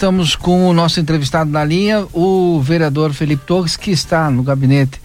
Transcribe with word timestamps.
Estamos 0.00 0.36
com 0.36 0.68
o 0.68 0.72
nosso 0.72 1.00
entrevistado 1.00 1.50
na 1.50 1.64
linha, 1.64 2.06
o 2.12 2.60
vereador 2.62 3.12
Felipe 3.12 3.44
Torres, 3.44 3.76
que 3.76 3.90
está 3.90 4.30
no 4.30 4.44
gabinete 4.44 5.00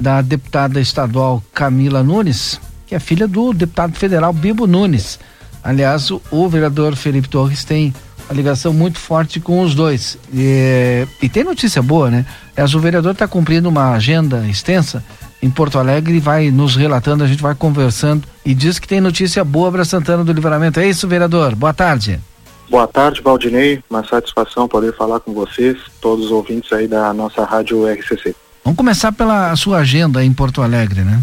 da 0.00 0.22
deputada 0.22 0.80
estadual 0.80 1.42
Camila 1.52 2.00
Nunes, 2.04 2.60
que 2.86 2.94
é 2.94 3.00
filha 3.00 3.26
do 3.26 3.52
deputado 3.52 3.96
federal 3.96 4.32
Bibo 4.32 4.64
Nunes. 4.68 5.18
Aliás, 5.64 6.12
o, 6.12 6.22
o 6.30 6.48
vereador 6.48 6.94
Felipe 6.94 7.28
Torres 7.28 7.64
tem 7.64 7.92
uma 8.24 8.36
ligação 8.36 8.72
muito 8.72 9.00
forte 9.00 9.40
com 9.40 9.62
os 9.62 9.74
dois. 9.74 10.16
E, 10.32 11.04
e 11.20 11.28
tem 11.28 11.42
notícia 11.42 11.82
boa, 11.82 12.08
né? 12.08 12.24
Aliás, 12.54 12.72
o 12.72 12.78
vereador 12.78 13.14
está 13.14 13.26
cumprindo 13.26 13.68
uma 13.68 13.94
agenda 13.94 14.46
extensa 14.46 15.02
em 15.42 15.50
Porto 15.50 15.76
Alegre 15.76 16.18
e 16.18 16.20
vai 16.20 16.52
nos 16.52 16.76
relatando, 16.76 17.24
a 17.24 17.26
gente 17.26 17.42
vai 17.42 17.56
conversando 17.56 18.22
e 18.44 18.54
diz 18.54 18.78
que 18.78 18.86
tem 18.86 19.00
notícia 19.00 19.44
boa 19.44 19.72
para 19.72 19.84
Santana 19.84 20.22
do 20.22 20.32
Livramento. 20.32 20.78
É 20.78 20.86
isso, 20.86 21.08
vereador? 21.08 21.56
Boa 21.56 21.74
tarde. 21.74 22.20
Boa 22.68 22.86
tarde, 22.86 23.22
Valdinei. 23.22 23.82
Uma 23.88 24.04
satisfação 24.04 24.66
poder 24.66 24.92
falar 24.94 25.20
com 25.20 25.32
vocês, 25.32 25.78
todos 26.00 26.26
os 26.26 26.30
ouvintes 26.30 26.72
aí 26.72 26.88
da 26.88 27.12
nossa 27.12 27.44
rádio 27.44 27.86
RCC. 27.86 28.34
Vamos 28.64 28.76
começar 28.76 29.12
pela 29.12 29.54
sua 29.54 29.78
agenda 29.78 30.24
em 30.24 30.32
Porto 30.32 30.60
Alegre, 30.60 31.02
né? 31.02 31.22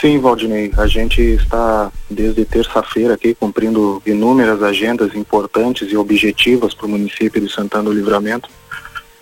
Sim, 0.00 0.18
Valdinei. 0.18 0.72
A 0.78 0.86
gente 0.86 1.20
está 1.20 1.90
desde 2.08 2.44
terça-feira 2.44 3.14
aqui 3.14 3.34
cumprindo 3.34 4.00
inúmeras 4.06 4.62
agendas 4.62 5.14
importantes 5.14 5.92
e 5.92 5.96
objetivas 5.96 6.72
para 6.72 6.86
o 6.86 6.88
município 6.88 7.40
de 7.40 7.52
Santana 7.52 7.84
do 7.84 7.92
Livramento. 7.92 8.48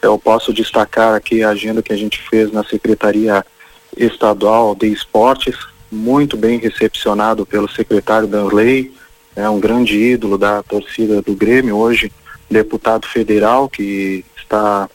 Eu 0.00 0.18
posso 0.18 0.52
destacar 0.52 1.14
aqui 1.14 1.42
a 1.42 1.48
agenda 1.48 1.82
que 1.82 1.92
a 1.92 1.96
gente 1.96 2.20
fez 2.28 2.52
na 2.52 2.62
Secretaria 2.62 3.44
Estadual 3.96 4.74
de 4.74 4.86
Esportes, 4.86 5.56
muito 5.90 6.36
bem 6.36 6.58
recepcionado 6.58 7.44
pelo 7.44 7.68
secretário 7.68 8.28
Danley, 8.28 8.92
é 9.38 9.48
um 9.48 9.60
grande 9.60 9.96
ídolo 9.96 10.36
da 10.36 10.64
torcida 10.64 11.22
do 11.22 11.32
Grêmio 11.32 11.76
hoje, 11.76 12.10
deputado 12.50 13.06
federal 13.06 13.68
que 13.68 14.24
está 14.36 14.88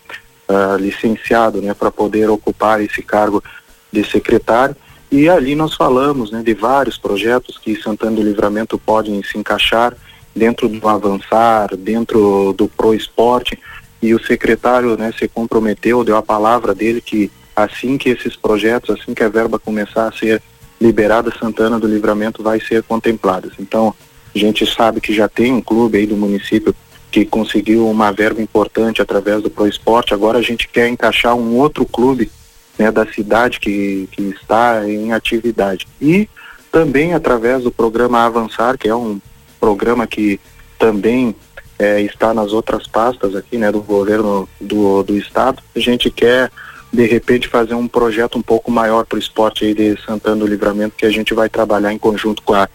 uh, 0.49 0.75
licenciado 0.77 1.61
né, 1.61 1.73
para 1.73 1.89
poder 1.89 2.29
ocupar 2.29 2.81
esse 2.81 3.01
cargo 3.01 3.41
de 3.89 4.03
secretário. 4.03 4.75
E 5.09 5.29
ali 5.29 5.55
nós 5.55 5.75
falamos 5.75 6.29
né, 6.29 6.43
de 6.43 6.53
vários 6.53 6.97
projetos 6.97 7.57
que 7.57 7.81
Santana 7.81 8.17
do 8.17 8.21
Livramento 8.21 8.77
podem 8.77 9.23
se 9.23 9.37
encaixar 9.37 9.95
dentro 10.35 10.67
do 10.67 10.87
avançar, 10.89 11.75
dentro 11.77 12.53
do 12.57 12.67
pro 12.67 12.93
esporte. 12.93 13.57
E 14.01 14.13
o 14.13 14.21
secretário 14.21 14.97
né, 14.97 15.13
se 15.17 15.27
comprometeu, 15.29 16.03
deu 16.03 16.17
a 16.17 16.21
palavra 16.21 16.75
dele 16.75 16.99
que 16.99 17.31
assim 17.55 17.97
que 17.97 18.09
esses 18.09 18.35
projetos, 18.35 18.89
assim 18.89 19.13
que 19.13 19.23
a 19.23 19.29
verba 19.29 19.57
começar 19.57 20.07
a 20.07 20.11
ser 20.11 20.41
liberada, 20.81 21.31
Santana 21.39 21.79
do 21.79 21.87
Livramento 21.87 22.43
vai 22.43 22.59
ser 22.59 22.83
contemplada. 22.83 23.49
Então, 23.57 23.95
a 24.35 24.39
gente 24.39 24.65
sabe 24.65 24.99
que 24.99 25.13
já 25.13 25.27
tem 25.27 25.53
um 25.53 25.61
clube 25.61 25.97
aí 25.97 26.07
do 26.07 26.17
município 26.17 26.75
que 27.11 27.25
conseguiu 27.25 27.87
uma 27.87 28.11
verba 28.11 28.41
importante 28.41 29.01
através 29.01 29.41
do 29.41 29.49
Pro 29.49 29.67
Esporte. 29.67 30.13
Agora 30.13 30.39
a 30.39 30.41
gente 30.41 30.67
quer 30.67 30.87
encaixar 30.87 31.35
um 31.35 31.57
outro 31.57 31.85
clube 31.85 32.31
né, 32.77 32.91
da 32.91 33.05
cidade 33.05 33.59
que, 33.59 34.09
que 34.11 34.23
está 34.23 34.89
em 34.89 35.13
atividade. 35.13 35.87
E 36.01 36.27
também 36.71 37.13
através 37.13 37.63
do 37.63 37.71
programa 37.71 38.25
Avançar, 38.25 38.79
que 38.79 38.89
é 38.89 38.95
um 38.95 39.21
programa 39.59 40.07
que 40.07 40.39
também 40.79 41.35
é, 41.77 42.01
está 42.01 42.33
nas 42.33 42.51
outras 42.51 42.87
pastas 42.87 43.35
aqui 43.35 43.57
né, 43.57 43.71
do 43.71 43.81
governo 43.81 44.49
do, 44.59 45.03
do 45.03 45.15
estado, 45.15 45.61
a 45.75 45.79
gente 45.79 46.09
quer 46.09 46.51
de 46.91 47.05
repente 47.05 47.47
fazer 47.47 47.73
um 47.73 47.87
projeto 47.87 48.37
um 48.37 48.41
pouco 48.41 48.71
maior 48.71 49.05
para 49.05 49.15
o 49.15 49.19
esporte 49.19 49.65
aí 49.65 49.73
de 49.73 49.99
Santana 50.03 50.37
do 50.37 50.47
Livramento 50.47 50.95
que 50.97 51.05
a 51.05 51.09
gente 51.09 51.33
vai 51.33 51.49
trabalhar 51.49 51.91
em 51.91 51.97
conjunto 51.97 52.41
com 52.43 52.53
a, 52.53 52.67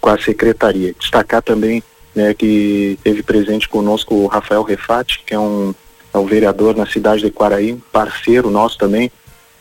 com 0.00 0.10
a 0.10 0.18
secretaria. 0.18 0.94
Destacar 0.98 1.42
também 1.42 1.82
né, 2.14 2.32
que 2.34 2.98
teve 3.02 3.22
presente 3.22 3.68
conosco 3.68 4.14
o 4.14 4.26
Rafael 4.26 4.62
Refati, 4.62 5.22
que 5.26 5.34
é 5.34 5.38
um, 5.38 5.74
é 6.12 6.18
um 6.18 6.26
vereador 6.26 6.76
na 6.76 6.86
cidade 6.86 7.22
de 7.22 7.30
Quaraí, 7.30 7.76
parceiro 7.92 8.50
nosso 8.50 8.78
também, 8.78 9.10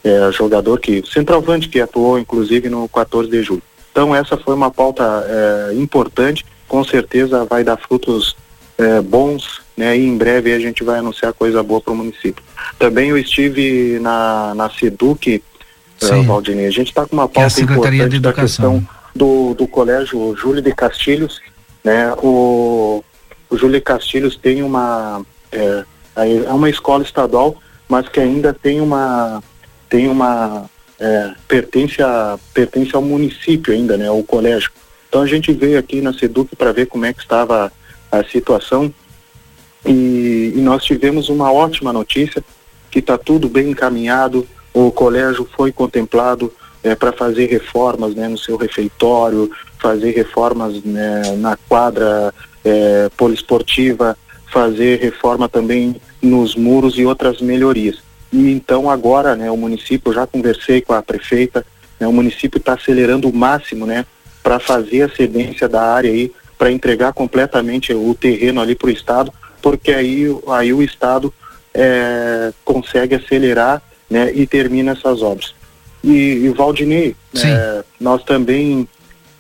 é, 0.04 0.32
jogador 0.32 0.80
que, 0.80 1.04
centroavante 1.12 1.70
que 1.70 1.80
atuou 1.82 2.20
inclusive 2.20 2.70
no 2.70 2.88
14 2.90 3.30
de 3.30 3.42
julho. 3.42 3.64
Então 3.92 4.14
essa 4.14 4.38
foi 4.38 4.54
uma 4.54 4.70
pauta 4.70 5.04
é, 5.28 5.74
importante, 5.76 6.46
com 6.68 6.84
certeza 6.84 7.46
vai 7.46 7.64
dar 7.64 7.78
frutos 7.78 8.36
é, 8.78 9.02
bons, 9.02 9.62
né? 9.78 9.98
E 9.98 10.06
em 10.06 10.18
breve 10.18 10.54
a 10.54 10.60
gente 10.60 10.84
vai 10.84 11.00
anunciar 11.00 11.34
coisa 11.34 11.62
boa 11.62 11.80
para 11.80 11.94
o 11.94 11.96
município. 11.96 12.44
Também 12.80 13.10
eu 13.10 13.18
estive 13.18 14.00
na, 14.00 14.54
na 14.56 14.70
SEDUC, 14.70 15.44
uh, 16.02 16.24
Valdinei. 16.24 16.66
A 16.66 16.72
gente 16.72 16.88
está 16.88 17.06
com 17.06 17.16
uma 17.16 17.26
é 17.26 17.28
pauta 17.28 17.60
é 17.60 17.64
importante 17.64 18.20
da 18.20 18.34
questão 18.34 18.86
do, 19.16 19.54
do 19.54 19.68
colégio 19.68 20.36
Júlio 20.36 20.62
de 20.62 20.74
Castilhos, 20.74 21.42
né? 21.84 22.14
O, 22.22 23.04
o 23.50 23.58
Júlio 23.58 23.80
de 23.80 23.82
Castilhos 23.82 24.36
tem 24.36 24.64
uma 24.64 25.26
é, 25.52 25.84
é 26.16 26.52
uma 26.52 26.70
escola 26.70 27.04
estadual, 27.04 27.56
mas 27.88 28.08
que 28.08 28.20
ainda 28.20 28.54
tem 28.54 28.82
uma 28.82 29.44
tem 29.90 30.08
uma 30.08 30.66
é, 31.00 31.32
pertence 31.48 32.02
a 32.02 32.38
pertence 32.54 32.96
ao 32.96 33.02
município 33.02 33.74
ainda, 33.74 33.98
né? 33.98 34.10
O 34.10 34.24
colégio. 34.24 34.72
Então 35.08 35.22
a 35.22 35.28
gente 35.28 35.54
veio 35.54 35.78
aqui 35.78 36.02
na 36.02 36.14
Seduc 36.14 36.56
para 36.56 36.72
ver 36.72 36.88
como 36.88 37.06
é 37.06 37.14
que 37.14 37.22
estava 37.22 37.72
a 38.12 38.24
situação 38.24 38.94
e, 39.86 40.54
e 40.56 40.62
nós 40.62 40.84
tivemos 40.84 41.30
uma 41.30 41.52
ótima 41.52 41.92
notícia 41.92 42.44
que 42.90 43.00
está 43.00 43.18
tudo 43.18 43.50
bem 43.50 43.72
encaminhado, 43.72 44.48
o 44.74 44.92
colégio 44.92 45.48
foi 45.56 45.72
contemplado 45.72 46.54
é, 46.84 46.94
para 46.96 47.14
fazer 47.14 47.46
reformas 47.48 48.14
né, 48.14 48.28
no 48.28 48.38
seu 48.38 48.58
refeitório, 48.58 49.50
fazer 49.80 50.12
reformas 50.12 50.84
né, 50.84 51.36
na 51.38 51.56
quadra 51.56 52.34
é, 52.64 53.10
poliesportiva, 53.16 54.18
fazer 54.52 55.00
reforma 55.00 55.48
também 55.48 55.96
nos 56.22 56.56
muros 56.56 56.98
e 56.98 57.06
outras 57.06 57.42
melhorias. 57.42 57.98
E 58.32 58.52
então 58.52 58.90
agora, 58.90 59.36
né, 59.36 59.50
o 59.50 59.58
município, 59.58 60.14
já 60.14 60.28
conversei 60.28 60.82
com 60.82 60.94
a 60.94 61.02
prefeita, 61.02 61.66
né, 62.00 62.08
o 62.08 62.14
município 62.14 62.58
está 62.58 62.74
acelerando 62.74 63.30
o 63.30 63.36
máximo, 63.36 63.86
né, 63.86 64.06
para 64.42 64.60
fazer 64.60 65.04
a 65.04 65.16
cedência 65.16 65.70
da 65.70 65.82
área 65.82 66.12
aí 66.12 66.32
para 66.58 66.72
entregar 66.72 67.14
completamente 67.14 67.94
o 67.94 68.14
terreno 68.14 68.62
ali 68.62 68.76
para 68.76 68.88
o 68.88 68.92
Estado, 68.92 69.34
porque 69.62 69.92
aí, 69.92 70.26
aí 70.48 70.74
o 70.74 70.84
Estado 70.84 71.34
é, 71.74 72.52
consegue 72.64 73.16
acelerar 73.16 73.82
né, 74.10 74.32
e 74.34 74.46
termina 74.46 74.92
essas 74.92 75.22
obras. 75.22 75.54
E, 76.04 76.46
e 76.46 76.50
Valdinei, 76.50 77.16
é, 77.36 77.84
nós 78.00 78.24
também 78.24 78.88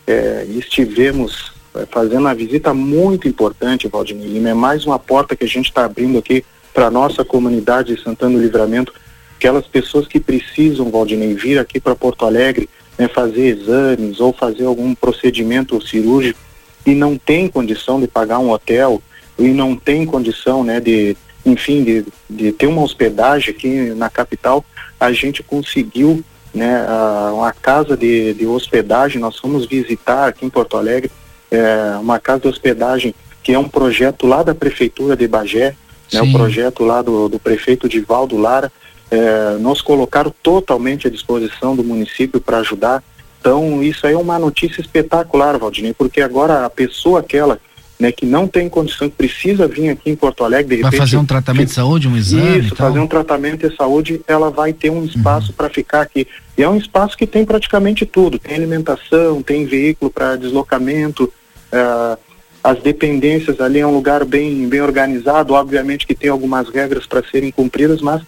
é, 0.07 0.45
estivemos 0.49 1.51
é, 1.75 1.85
fazendo 1.85 2.21
uma 2.21 2.33
visita 2.33 2.73
muito 2.73 3.27
importante, 3.27 3.87
Valdinei, 3.87 4.49
é 4.49 4.53
mais 4.53 4.85
uma 4.85 4.97
porta 4.97 5.35
que 5.35 5.43
a 5.43 5.47
gente 5.47 5.65
está 5.65 5.85
abrindo 5.85 6.17
aqui 6.17 6.45
para 6.73 6.87
a 6.87 6.91
nossa 6.91 7.25
comunidade 7.25 7.95
de 7.95 8.01
Santana 8.01 8.37
do 8.37 8.41
Livramento, 8.43 8.93
aquelas 9.35 9.67
pessoas 9.67 10.07
que 10.07 10.19
precisam, 10.19 10.89
Valdinei, 10.89 11.33
vir 11.33 11.59
aqui 11.59 11.79
para 11.79 11.95
Porto 11.95 12.25
Alegre, 12.25 12.69
né, 12.97 13.07
fazer 13.07 13.57
exames 13.57 14.19
ou 14.19 14.31
fazer 14.31 14.65
algum 14.65 14.95
procedimento 14.95 15.85
cirúrgico, 15.85 16.39
e 16.85 16.93
não 16.93 17.17
tem 17.17 17.47
condição 17.47 17.99
de 17.99 18.07
pagar 18.07 18.39
um 18.39 18.51
hotel 18.51 19.01
e 19.37 19.49
não 19.49 19.75
tem 19.75 20.05
condição, 20.05 20.63
né, 20.63 20.79
de, 20.79 21.17
enfim, 21.45 21.83
de, 21.83 22.05
de 22.29 22.51
ter 22.51 22.67
uma 22.67 22.81
hospedagem 22.81 23.53
aqui 23.53 23.93
na 23.95 24.09
capital, 24.09 24.63
a 24.99 25.11
gente 25.11 25.43
conseguiu, 25.43 26.23
né, 26.53 26.85
a, 26.87 27.31
uma 27.33 27.51
casa 27.51 27.97
de, 27.97 28.33
de 28.33 28.45
hospedagem, 28.45 29.19
nós 29.19 29.37
fomos 29.37 29.65
visitar 29.65 30.27
aqui 30.27 30.45
em 30.45 30.49
Porto 30.49 30.77
Alegre, 30.77 31.11
é, 31.51 31.97
uma 31.99 32.19
casa 32.19 32.41
de 32.41 32.47
hospedagem 32.47 33.15
que 33.41 33.53
é 33.53 33.59
um 33.59 33.67
projeto 33.67 34.25
lá 34.25 34.41
da 34.41 34.55
prefeitura 34.55 35.17
de 35.17 35.27
Bagé, 35.27 35.75
né, 36.11 36.21
um 36.21 36.31
projeto 36.31 36.85
lá 36.85 37.01
do, 37.01 37.27
do 37.27 37.39
prefeito 37.39 37.89
Divaldo 37.89 38.37
Lara, 38.37 38.71
é, 39.11 39.57
nos 39.59 39.81
colocaram 39.81 40.33
totalmente 40.41 41.07
à 41.07 41.09
disposição 41.09 41.75
do 41.75 41.83
município 41.83 42.39
para 42.39 42.59
ajudar. 42.59 43.03
Então, 43.39 43.83
isso 43.83 44.07
aí 44.07 44.13
é 44.13 44.17
uma 44.17 44.39
notícia 44.39 44.79
espetacular, 44.79 45.57
Valdinei, 45.57 45.93
porque 45.93 46.21
agora 46.21 46.65
a 46.65 46.69
pessoa 46.69 47.19
aquela 47.19 47.59
né, 48.03 48.11
que 48.11 48.25
não 48.25 48.49
tem 48.49 48.67
condição, 48.67 49.09
que 49.09 49.15
precisa 49.15 49.65
vir 49.65 49.87
aqui 49.87 50.09
em 50.09 50.15
Porto 50.15 50.43
Alegre, 50.43 50.75
de 50.75 50.81
vai 50.81 50.91
fazer 50.91 51.15
um 51.15 51.25
tratamento 51.25 51.69
de 51.69 51.73
saúde, 51.73 52.05
um 52.05 52.17
exame? 52.17 52.59
Isso, 52.59 52.75
fazer 52.75 52.99
um 52.99 53.07
tratamento 53.07 53.65
de 53.65 53.73
saúde, 53.77 54.19
ela 54.27 54.49
vai 54.51 54.73
ter 54.73 54.89
um 54.89 55.05
espaço 55.05 55.51
uhum. 55.51 55.53
para 55.53 55.69
ficar 55.69 56.01
aqui. 56.01 56.27
E 56.57 56.61
é 56.61 56.67
um 56.67 56.75
espaço 56.75 57.17
que 57.17 57.25
tem 57.25 57.45
praticamente 57.45 58.05
tudo: 58.05 58.37
tem 58.37 58.57
alimentação, 58.57 59.41
tem 59.41 59.65
veículo 59.65 60.11
para 60.11 60.35
deslocamento, 60.35 61.31
uh, 61.71 62.19
as 62.61 62.79
dependências 62.81 63.61
ali 63.61 63.79
é 63.79 63.87
um 63.87 63.93
lugar 63.93 64.25
bem, 64.25 64.67
bem 64.67 64.81
organizado, 64.81 65.53
obviamente 65.53 66.05
que 66.05 66.13
tem 66.13 66.29
algumas 66.29 66.67
regras 66.67 67.05
para 67.05 67.23
serem 67.31 67.51
cumpridas, 67.51 68.01
mas 68.01 68.21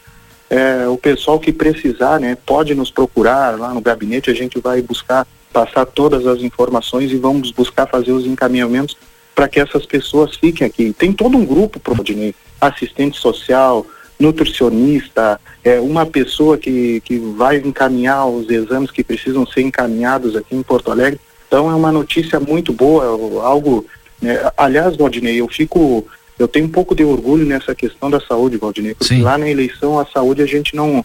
é, 0.49 0.87
o 0.87 0.95
pessoal 0.95 1.37
que 1.37 1.51
precisar, 1.51 2.17
né, 2.17 2.37
pode 2.45 2.73
nos 2.73 2.91
procurar 2.91 3.59
lá 3.59 3.73
no 3.73 3.81
gabinete, 3.81 4.31
a 4.31 4.33
gente 4.33 4.57
vai 4.57 4.81
buscar 4.81 5.27
passar 5.51 5.85
todas 5.85 6.25
as 6.27 6.39
informações 6.41 7.11
e 7.11 7.17
vamos 7.17 7.51
buscar 7.51 7.87
fazer 7.87 8.13
os 8.13 8.25
encaminhamentos 8.25 8.95
para 9.35 9.49
que 9.49 9.59
essas 9.59 9.85
pessoas 9.85 10.35
fiquem 10.35 10.65
aqui. 10.65 10.93
Tem 10.93 11.11
todo 11.11 11.37
um 11.37 11.45
grupo, 11.45 11.79
Prodinei, 11.79 12.33
assistente 12.59 13.19
social, 13.19 13.85
nutricionista, 14.17 15.39
é, 15.63 15.79
uma 15.79 16.05
pessoa 16.05 16.57
que, 16.57 17.01
que 17.01 17.17
vai 17.17 17.57
encaminhar 17.57 18.25
os 18.27 18.49
exames 18.49 18.89
que 18.89 19.03
precisam 19.03 19.45
ser 19.45 19.61
encaminhados 19.61 20.35
aqui 20.35 20.55
em 20.55 20.63
Porto 20.63 20.89
Alegre. 20.89 21.19
Então 21.47 21.69
é 21.69 21.75
uma 21.75 21.91
notícia 21.91 22.39
muito 22.39 22.71
boa, 22.71 23.05
algo. 23.43 23.85
Né, 24.21 24.39
aliás, 24.55 24.95
Valdinei, 24.95 25.41
eu 25.41 25.47
fico 25.49 26.07
eu 26.37 26.47
tenho 26.47 26.65
um 26.65 26.69
pouco 26.69 26.93
de 26.93 27.03
orgulho 27.03 27.45
nessa 27.45 27.73
questão 27.73 28.09
da 28.09 28.19
saúde, 28.19 28.57
Valdinei, 28.57 28.93
porque 28.93 29.15
Sim. 29.15 29.21
lá 29.21 29.37
na 29.37 29.49
eleição 29.49 29.97
a 29.97 30.05
saúde 30.05 30.41
a 30.41 30.45
gente 30.45 30.75
não, 30.75 31.03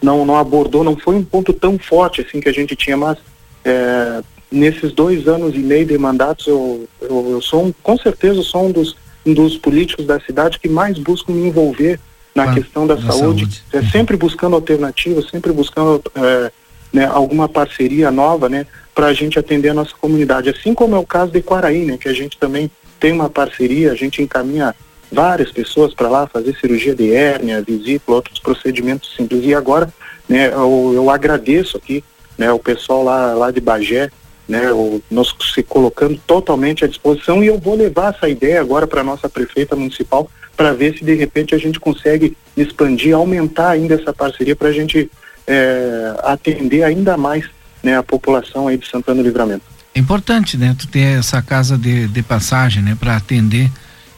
não, 0.00 0.24
não 0.24 0.36
abordou, 0.36 0.84
não 0.84 0.96
foi 0.96 1.16
um 1.16 1.24
ponto 1.24 1.52
tão 1.52 1.78
forte 1.78 2.20
assim 2.20 2.40
que 2.40 2.48
a 2.48 2.52
gente 2.52 2.76
tinha, 2.76 2.96
mas 2.96 3.18
é, 3.64 4.22
nesses 4.50 4.92
dois 4.92 5.28
anos 5.28 5.54
e 5.54 5.58
meio 5.58 5.86
de 5.86 5.98
mandatos 5.98 6.46
eu, 6.46 6.88
eu, 7.00 7.30
eu 7.32 7.42
sou 7.42 7.66
um, 7.66 7.72
com 7.82 7.96
certeza 7.98 8.42
sou 8.42 8.66
um 8.66 8.72
dos, 8.72 8.96
um 9.26 9.34
dos 9.34 9.56
políticos 9.58 10.06
da 10.06 10.18
cidade 10.20 10.58
que 10.58 10.68
mais 10.68 10.98
busco 10.98 11.32
me 11.32 11.48
envolver 11.48 12.00
na 12.34 12.44
ah, 12.44 12.54
questão 12.54 12.86
da, 12.86 12.94
da 12.94 13.02
saúde, 13.02 13.42
saúde, 13.42 13.62
é 13.72 13.82
sempre 13.90 14.16
buscando 14.16 14.54
alternativas, 14.54 15.28
sempre 15.28 15.52
buscando 15.52 16.02
é, 16.14 16.52
né, 16.92 17.04
alguma 17.06 17.48
parceria 17.48 18.10
nova, 18.10 18.48
né, 18.48 18.66
para 18.94 19.06
a 19.06 19.12
gente 19.12 19.38
atender 19.38 19.70
a 19.70 19.74
nossa 19.74 19.92
comunidade, 20.00 20.48
assim 20.48 20.72
como 20.72 20.94
é 20.94 20.98
o 20.98 21.06
caso 21.06 21.32
de 21.32 21.42
Quaraí, 21.42 21.84
né, 21.84 21.96
que 21.98 22.08
a 22.08 22.12
gente 22.12 22.38
também 22.38 22.70
tem 23.00 23.12
uma 23.12 23.28
parceria, 23.28 23.92
a 23.92 23.94
gente 23.94 24.22
encaminha 24.22 24.74
várias 25.10 25.50
pessoas 25.50 25.94
para 25.94 26.08
lá 26.08 26.26
fazer 26.26 26.56
cirurgia 26.56 26.94
de 26.94 27.12
hérnia, 27.12 27.62
vesícula, 27.62 28.18
outros 28.18 28.38
procedimentos 28.38 29.14
simples. 29.16 29.44
E 29.44 29.54
agora, 29.54 29.92
né, 30.28 30.52
eu, 30.52 30.92
eu 30.94 31.10
agradeço 31.10 31.76
aqui, 31.76 32.04
né, 32.36 32.52
o 32.52 32.58
pessoal 32.58 33.02
lá, 33.02 33.34
lá 33.34 33.50
de 33.50 33.60
Bagé, 33.60 34.10
né, 34.48 34.72
o, 34.72 35.02
nós 35.10 35.34
se 35.54 35.62
colocando 35.62 36.18
totalmente 36.26 36.84
à 36.84 36.88
disposição 36.88 37.44
e 37.44 37.48
eu 37.48 37.58
vou 37.58 37.76
levar 37.76 38.14
essa 38.14 38.28
ideia 38.28 38.60
agora 38.60 38.86
para 38.86 39.02
a 39.02 39.04
nossa 39.04 39.28
prefeita 39.28 39.76
municipal 39.76 40.30
para 40.56 40.72
ver 40.72 40.96
se 40.96 41.04
de 41.04 41.14
repente 41.14 41.54
a 41.54 41.58
gente 41.58 41.78
consegue 41.78 42.36
expandir, 42.56 43.14
aumentar 43.14 43.70
ainda 43.70 43.94
essa 43.94 44.12
parceria 44.12 44.56
para 44.56 44.68
a 44.68 44.72
gente 44.72 45.10
é, 45.46 46.14
atender 46.24 46.82
ainda 46.82 47.16
mais 47.16 47.44
né, 47.82 47.96
a 47.96 48.02
população 48.02 48.66
aí 48.66 48.76
de 48.76 48.88
Santana 48.88 49.22
do 49.22 49.26
Livramento. 49.26 49.62
É 49.94 50.00
importante, 50.00 50.56
né? 50.56 50.74
Tu 50.78 50.86
ter 50.88 51.18
essa 51.18 51.40
casa 51.42 51.76
de, 51.76 52.08
de 52.08 52.22
passagem, 52.22 52.82
né? 52.82 52.96
Para 52.98 53.16
atender. 53.16 53.70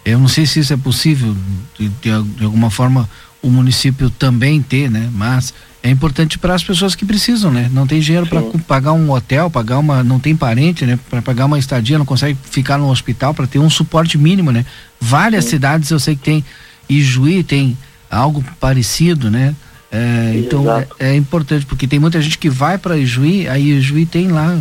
Eu 0.04 0.18
não 0.18 0.28
sei 0.28 0.46
se 0.46 0.60
isso 0.60 0.72
é 0.72 0.76
possível 0.76 1.34
de, 1.78 1.88
de, 1.88 2.22
de 2.22 2.44
alguma 2.44 2.70
forma 2.70 3.08
o 3.42 3.48
município 3.48 4.10
também 4.10 4.60
ter, 4.60 4.90
né? 4.90 5.08
Mas 5.12 5.54
é 5.82 5.88
importante 5.88 6.38
para 6.38 6.54
as 6.54 6.62
pessoas 6.62 6.94
que 6.94 7.04
precisam, 7.04 7.50
né? 7.50 7.70
Não 7.72 7.86
tem 7.86 8.00
dinheiro 8.00 8.26
para 8.26 8.42
pagar 8.66 8.92
um 8.92 9.10
hotel, 9.10 9.50
pagar 9.50 9.78
uma, 9.78 10.02
não 10.04 10.20
tem 10.20 10.36
parente, 10.36 10.84
né? 10.84 10.98
Para 11.08 11.22
pagar 11.22 11.46
uma 11.46 11.58
estadia, 11.58 11.98
não 11.98 12.04
consegue 12.04 12.38
ficar 12.50 12.76
no 12.76 12.90
hospital 12.90 13.32
para 13.32 13.46
ter 13.46 13.58
um 13.58 13.70
suporte 13.70 14.18
mínimo, 14.18 14.52
né? 14.52 14.66
Várias 15.00 15.44
Sim. 15.44 15.50
cidades 15.50 15.90
eu 15.90 15.98
sei 15.98 16.14
que 16.14 16.22
tem 16.22 16.44
Ijuí 16.88 17.42
tem 17.42 17.78
algo 18.10 18.44
parecido, 18.58 19.30
né? 19.30 19.54
É, 19.90 20.34
então 20.36 20.70
é, 20.70 20.86
é, 20.98 21.16
importante 21.16 21.66
porque 21.66 21.86
tem 21.86 21.98
muita 21.98 22.20
gente 22.20 22.38
que 22.38 22.50
vai 22.50 22.76
para 22.76 22.96
Ijuí, 22.96 23.48
aí 23.48 23.70
Ijuí 23.72 24.06
tem 24.06 24.28
lá 24.28 24.60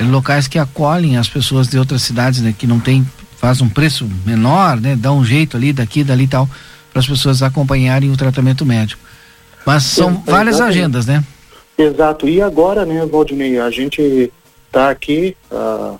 locais 0.00 0.46
que 0.46 0.58
acolhem 0.58 1.16
as 1.16 1.28
pessoas 1.28 1.66
de 1.66 1.78
outras 1.78 2.02
cidades, 2.02 2.40
né, 2.40 2.54
que 2.56 2.66
não 2.66 2.78
tem, 2.78 3.06
faz 3.40 3.60
um 3.60 3.68
preço 3.68 4.08
menor, 4.24 4.80
né, 4.80 4.94
dá 4.94 5.12
um 5.12 5.24
jeito 5.24 5.56
ali, 5.56 5.72
daqui, 5.72 6.04
dali 6.04 6.24
e 6.24 6.28
tal, 6.28 6.48
para 6.92 7.00
as 7.00 7.06
pessoas 7.06 7.42
acompanharem 7.42 8.10
o 8.10 8.16
tratamento 8.16 8.64
médico. 8.64 9.07
Mas 9.68 9.82
são 9.82 10.22
várias 10.24 10.62
agendas, 10.62 11.04
né? 11.04 11.22
Exato. 11.76 12.26
E 12.26 12.40
agora, 12.40 12.86
né, 12.86 13.04
Valdinei, 13.04 13.58
a 13.58 13.70
gente 13.70 14.32
está 14.66 14.88
aqui 14.88 15.36
uh, 15.52 15.98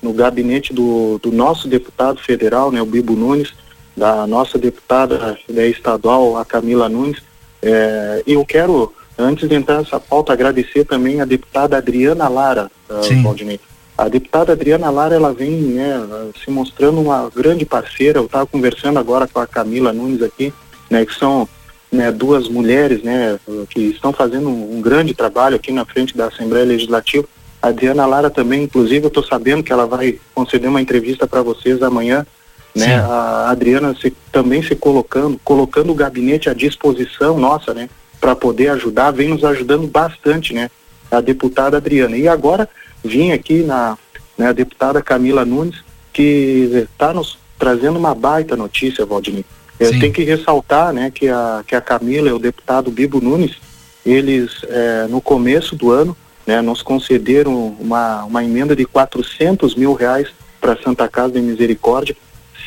no 0.00 0.14
gabinete 0.14 0.72
do, 0.72 1.20
do 1.22 1.30
nosso 1.30 1.68
deputado 1.68 2.18
federal, 2.18 2.72
né, 2.72 2.80
o 2.80 2.86
Bibo 2.86 3.14
Nunes, 3.14 3.52
da 3.94 4.26
nossa 4.26 4.58
deputada 4.58 5.38
né, 5.46 5.68
estadual, 5.68 6.38
a 6.38 6.46
Camila 6.46 6.88
Nunes. 6.88 7.18
É, 7.62 8.22
eu 8.26 8.42
quero 8.42 8.90
Antes 9.18 9.46
de 9.46 9.54
entrar 9.54 9.80
nessa 9.80 10.00
pauta, 10.00 10.32
agradecer 10.32 10.86
também 10.86 11.20
a 11.20 11.26
deputada 11.26 11.76
Adriana 11.76 12.26
Lara, 12.26 12.70
uh, 12.88 13.22
Valdinei. 13.22 13.60
A 13.98 14.08
deputada 14.08 14.52
Adriana 14.52 14.88
Lara, 14.88 15.14
ela 15.14 15.30
vem 15.34 15.50
né, 15.50 15.94
se 16.42 16.50
mostrando 16.50 17.02
uma 17.02 17.28
grande 17.28 17.66
parceira. 17.66 18.18
Eu 18.18 18.24
estava 18.24 18.46
conversando 18.46 18.98
agora 18.98 19.28
com 19.28 19.38
a 19.38 19.46
Camila 19.46 19.92
Nunes 19.92 20.22
aqui, 20.22 20.54
né, 20.88 21.04
que 21.04 21.14
são 21.14 21.46
né, 21.90 22.12
duas 22.12 22.48
mulheres 22.48 23.02
né, 23.02 23.38
que 23.68 23.80
estão 23.80 24.12
fazendo 24.12 24.48
um, 24.48 24.76
um, 24.76 24.80
grande 24.80 25.14
trabalho 25.14 25.56
aqui 25.56 25.72
na 25.72 25.84
frente 25.84 26.16
da 26.16 26.26
Assembleia 26.26 26.64
Legislativa. 26.64 27.26
A 27.60 27.68
Adriana 27.68 28.06
Lara 28.06 28.30
também, 28.30 28.62
inclusive, 28.62 29.04
eu 29.04 29.08
estou 29.08 29.24
sabendo 29.24 29.62
que 29.62 29.72
ela 29.72 29.86
vai 29.86 30.18
conceder 30.34 30.68
uma 30.68 30.80
entrevista 30.80 31.26
para 31.26 31.42
vocês 31.42 31.82
amanhã. 31.82 32.26
Né, 32.72 32.94
a 32.94 33.50
Adriana 33.50 33.96
se, 34.00 34.12
também 34.30 34.62
se 34.62 34.76
colocando, 34.76 35.38
colocando 35.42 35.90
o 35.90 35.94
gabinete 35.94 36.48
à 36.48 36.54
disposição 36.54 37.36
nossa, 37.36 37.74
né? 37.74 37.88
para 38.20 38.36
poder 38.36 38.68
ajudar, 38.68 39.10
vem 39.10 39.28
nos 39.28 39.42
ajudando 39.42 39.86
bastante, 39.86 40.52
né? 40.52 40.70
A 41.10 41.20
deputada 41.20 41.78
Adriana. 41.78 42.16
E 42.16 42.28
agora 42.28 42.68
vim 43.02 43.32
aqui 43.32 43.62
na 43.62 43.96
né, 44.36 44.48
a 44.48 44.52
deputada 44.52 45.02
Camila 45.02 45.44
Nunes, 45.44 45.82
que 46.12 46.86
está 46.92 47.12
nos 47.12 47.38
trazendo 47.58 47.98
uma 47.98 48.14
baita 48.14 48.56
notícia, 48.56 49.06
Valdinei. 49.06 49.44
Eu 49.80 49.98
tenho 49.98 50.12
que 50.12 50.22
ressaltar, 50.24 50.92
né, 50.92 51.10
que 51.10 51.28
a, 51.28 51.64
que 51.66 51.74
a 51.74 51.80
Camila 51.80 52.28
e 52.28 52.32
o 52.32 52.38
deputado 52.38 52.90
Bibo 52.90 53.20
Nunes, 53.20 53.56
eles, 54.04 54.62
é, 54.68 55.06
no 55.08 55.22
começo 55.22 55.74
do 55.74 55.90
ano, 55.90 56.14
né, 56.46 56.60
nos 56.60 56.82
concederam 56.82 57.76
uma, 57.80 58.24
uma 58.24 58.44
emenda 58.44 58.76
de 58.76 58.84
400 58.84 59.74
mil 59.74 59.94
reais 59.94 60.28
para 60.60 60.76
Santa 60.82 61.08
Casa 61.08 61.32
de 61.32 61.40
Misericórdia, 61.40 62.14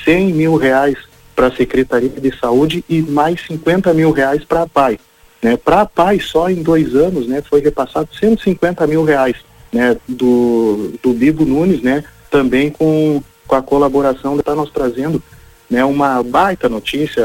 100 0.04 0.34
mil 0.34 0.56
reais 0.56 0.98
para 1.36 1.48
a 1.48 1.52
Secretaria 1.52 2.10
de 2.10 2.36
Saúde 2.38 2.84
e 2.90 3.02
mais 3.02 3.40
50 3.46 3.94
mil 3.94 4.12
reais 4.12 4.44
para 4.44 4.64
a 4.64 4.68
PAI. 4.68 5.00
Né? 5.42 5.56
Para 5.56 5.82
a 5.82 5.86
PAI, 5.86 6.20
só 6.20 6.50
em 6.50 6.64
dois 6.64 6.96
anos, 6.96 7.28
né, 7.28 7.44
foi 7.48 7.62
repassado 7.62 8.10
150 8.18 8.88
mil 8.88 9.04
reais 9.04 9.36
né, 9.72 9.98
do, 10.08 10.94
do 11.02 11.14
Bibo 11.14 11.46
Nunes, 11.46 11.82
né, 11.82 12.04
também 12.32 12.72
com, 12.72 13.22
com 13.48 13.56
a 13.56 13.62
colaboração, 13.62 14.40
está 14.40 14.56
nos 14.56 14.72
trazendo 14.72 15.22
né, 15.70 15.84
uma 15.84 16.22
baita 16.22 16.70
notícia, 16.70 17.24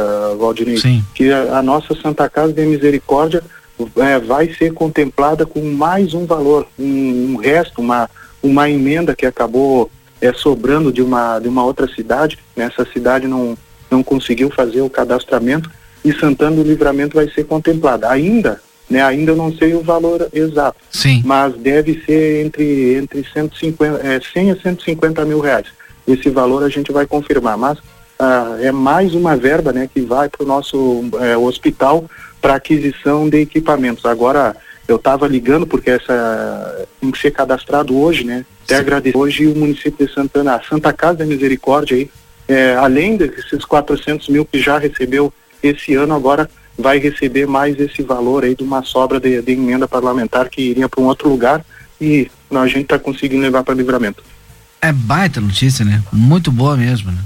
Sim. 0.81 1.05
que 1.14 1.31
a, 1.31 1.58
a, 1.58 1.62
nossa 1.62 1.94
Santa 1.94 2.29
Casa 2.29 2.52
de 2.52 2.64
Misericórdia 2.64 3.43
é, 3.96 4.19
vai 4.19 4.52
ser 4.55 4.73
contemplada 4.73 5.44
com 5.46 5.61
mais 5.61 6.14
um 6.14 6.25
valor, 6.26 6.67
um, 6.79 7.32
um 7.32 7.37
resto, 7.37 7.81
uma, 7.81 8.08
uma 8.43 8.69
emenda 8.69 9.14
que 9.14 9.26
acabou 9.26 9.90
é, 10.20 10.32
sobrando 10.32 10.93
de 10.93 11.02
uma, 11.02 11.38
de 11.38 11.49
uma 11.49 11.64
outra 11.64 11.87
cidade. 11.87 12.38
Nessa 12.56 12.82
né, 12.82 12.88
cidade 12.93 13.29
não, 13.29 13.56
não 13.90 14.02
conseguiu 14.02 14.50
fazer 14.50 14.81
o 14.81 14.91
cadastramento 14.91 15.70
e 16.05 16.12
Santana 16.12 16.56
do 16.56 16.62
Livramento 16.62 17.17
vai 17.17 17.29
ser 17.31 17.44
contemplada. 17.44 18.08
Ainda, 18.08 18.61
né, 18.88 19.02
ainda 19.02 19.32
eu 19.32 19.37
não 19.37 19.52
sei 19.52 19.75
o 19.75 19.82
valor 19.82 20.29
exato, 20.32 20.79
Sim. 20.91 21.23
mas 21.25 21.55
deve 21.55 22.02
ser 22.05 22.46
entre, 22.46 22.94
entre 22.94 23.25
150, 23.32 24.06
é, 24.06 24.20
100 24.20 24.50
a 24.52 24.56
150 24.56 25.25
mil 25.25 25.41
reais. 25.41 25.67
Esse 26.06 26.31
valor 26.31 26.62
a 26.62 26.69
gente 26.69 26.91
vai 26.91 27.06
confirmar, 27.06 27.58
mas 27.58 27.79
ah, 28.19 28.56
é 28.61 28.73
mais 28.73 29.15
uma 29.15 29.37
verba 29.37 29.73
né, 29.73 29.88
que 29.93 30.00
vai 30.00 30.29
para 30.29 30.44
o 30.44 30.47
nosso 30.47 31.05
é, 31.20 31.37
hospital 31.37 32.05
para 32.41 32.55
aquisição 32.55 33.29
de 33.29 33.41
equipamentos. 33.41 34.05
Agora, 34.05 34.56
eu 34.87 34.96
estava 34.96 35.29
ligando 35.29 35.67
porque 35.67 35.91
essa 35.91 36.87
tem 37.01 37.10
que 37.10 37.19
ser 37.19 37.31
cadastrado 37.31 37.96
hoje, 37.96 38.25
né? 38.25 38.44
Até 38.65 38.77
agradecer 38.77 39.17
hoje 39.17 39.46
o 39.46 39.55
município 39.55 40.06
de 40.06 40.13
Santana, 40.13 40.55
a 40.55 40.63
Santa 40.63 40.93
Casa 40.93 41.19
da 41.19 41.27
Misericórdia 41.27 41.96
aí, 41.96 42.10
é, 42.48 42.75
além 42.77 43.17
desses 43.17 43.65
400 43.65 44.29
mil 44.29 44.44
que 44.44 44.60
já 44.60 44.79
recebeu 44.79 45.32
esse 45.63 45.94
ano 45.94 46.15
agora 46.15 46.48
vai 46.79 46.98
receber 46.98 47.46
mais 47.46 47.79
esse 47.79 48.03
valor 48.03 48.44
aí 48.44 48.55
de 48.55 48.63
uma 48.63 48.82
sobra 48.82 49.19
de, 49.19 49.43
de 49.43 49.53
emenda 49.53 49.89
parlamentar 49.89 50.48
que 50.48 50.63
iria 50.63 50.89
para 50.89 51.03
um 51.03 51.06
outro 51.06 51.29
lugar 51.29 51.65
e 52.01 52.31
a 52.51 52.67
gente 52.67 52.82
está 52.82 52.98
conseguindo 52.98 53.43
levar 53.43 53.65
para 53.65 53.75
livramento. 53.75 54.22
É 54.81 54.93
baita 54.93 55.41
notícia, 55.41 55.84
né? 55.84 56.03
Muito 56.13 56.53
boa 56.53 56.77
mesmo, 56.77 57.10
né? 57.10 57.19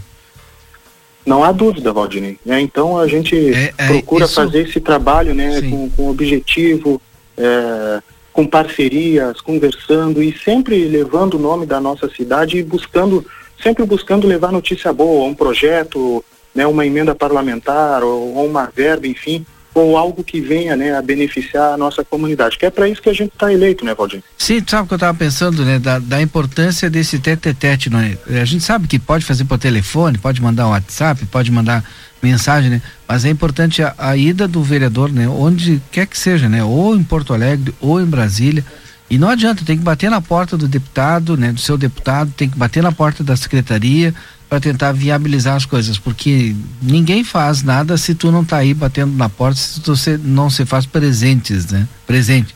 Não 1.24 1.44
há 1.44 1.52
dúvida, 1.52 1.92
Valdinei. 1.92 2.38
É, 2.46 2.60
então 2.60 2.98
a 2.98 3.06
gente 3.06 3.36
é, 3.54 3.72
é, 3.78 3.86
procura 3.86 4.24
isso... 4.24 4.34
fazer 4.34 4.68
esse 4.68 4.80
trabalho 4.80 5.34
né, 5.34 5.60
com, 5.62 5.88
com 5.90 6.10
objetivo, 6.10 7.00
é, 7.36 8.02
com 8.32 8.46
parcerias, 8.46 9.40
conversando 9.40 10.22
e 10.22 10.36
sempre 10.36 10.84
levando 10.88 11.34
o 11.34 11.38
nome 11.38 11.66
da 11.66 11.80
nossa 11.80 12.08
cidade 12.08 12.58
e 12.58 12.62
buscando, 12.62 13.24
sempre 13.62 13.84
buscando 13.84 14.26
levar 14.26 14.50
notícia 14.50 14.92
boa, 14.92 15.28
um 15.28 15.34
projeto, 15.34 16.24
né, 16.54 16.66
uma 16.66 16.84
emenda 16.84 17.14
parlamentar 17.14 18.02
ou, 18.02 18.34
ou 18.34 18.46
uma 18.46 18.70
verba, 18.74 19.06
enfim, 19.06 19.46
ou 19.74 19.96
algo 19.96 20.22
que 20.22 20.40
venha 20.40 20.76
né, 20.76 20.94
a 20.94 21.02
beneficiar 21.02 21.74
a 21.74 21.76
nossa 21.76 22.04
comunidade, 22.04 22.58
que 22.58 22.66
é 22.66 22.70
para 22.70 22.88
isso 22.88 23.00
que 23.00 23.08
a 23.08 23.14
gente 23.14 23.32
está 23.32 23.52
eleito, 23.52 23.84
né, 23.84 23.94
Valdir? 23.94 24.22
Sim, 24.36 24.62
sabe 24.66 24.84
o 24.84 24.86
que 24.86 24.94
eu 24.94 24.96
estava 24.96 25.16
pensando, 25.16 25.64
né, 25.64 25.78
da, 25.78 25.98
da 25.98 26.20
importância 26.20 26.90
desse 26.90 27.18
tete-tete, 27.18 27.88
né? 27.88 28.18
A 28.28 28.44
gente 28.44 28.62
sabe 28.62 28.86
que 28.86 28.98
pode 28.98 29.24
fazer 29.24 29.44
por 29.44 29.58
telefone, 29.58 30.18
pode 30.18 30.42
mandar 30.42 30.66
um 30.66 30.70
WhatsApp, 30.70 31.24
pode 31.26 31.50
mandar 31.50 31.84
mensagem, 32.22 32.70
né? 32.70 32.82
Mas 33.08 33.24
é 33.24 33.30
importante 33.30 33.82
a, 33.82 33.94
a, 33.98 34.16
ida 34.16 34.46
do 34.46 34.62
vereador, 34.62 35.10
né? 35.10 35.28
Onde 35.28 35.82
quer 35.90 36.06
que 36.06 36.16
seja, 36.16 36.48
né? 36.48 36.62
Ou 36.62 36.94
em 36.94 37.02
Porto 37.02 37.34
Alegre, 37.34 37.74
ou 37.80 38.00
em 38.00 38.06
Brasília. 38.06 38.64
E 39.10 39.18
não 39.18 39.28
adianta, 39.28 39.64
tem 39.64 39.76
que 39.76 39.82
bater 39.82 40.10
na 40.10 40.20
porta 40.20 40.56
do 40.56 40.68
deputado, 40.68 41.36
né? 41.36 41.52
Do 41.52 41.60
seu 41.60 41.76
deputado, 41.76 42.32
tem 42.36 42.48
que 42.48 42.56
bater 42.56 42.82
na 42.82 42.92
porta 42.92 43.24
da 43.24 43.36
secretaria, 43.36 44.14
para 44.52 44.60
tentar 44.60 44.92
viabilizar 44.92 45.56
as 45.56 45.64
coisas, 45.64 45.96
porque 45.96 46.54
ninguém 46.82 47.24
faz 47.24 47.62
nada 47.62 47.96
se 47.96 48.14
tu 48.14 48.30
não 48.30 48.44
tá 48.44 48.58
aí 48.58 48.74
batendo 48.74 49.16
na 49.16 49.26
porta, 49.26 49.58
se 49.58 49.80
tu 49.80 49.94
não 50.22 50.50
se 50.50 50.66
faz 50.66 50.84
presentes, 50.84 51.72
né? 51.72 51.88
Presente. 52.06 52.54